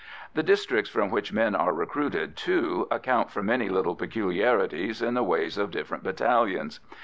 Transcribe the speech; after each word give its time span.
The 0.33 0.41
districts 0.41 0.89
from 0.89 1.11
which 1.11 1.31
men 1.31 1.53
are 1.53 1.73
recruited, 1.75 2.35
too, 2.35 2.87
account 2.89 3.29
for 3.29 3.43
many 3.43 3.69
little 3.69 3.93
peculiarities 3.93 4.99
in 4.99 5.13
the 5.13 5.21
ways 5.21 5.59
of 5.59 5.69
different 5.69 6.03
battalions. 6.03 6.79